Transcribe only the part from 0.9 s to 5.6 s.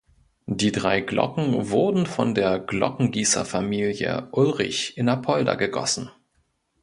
Glocken wurden von der Glockengießerfamilie Ulrich in Apolda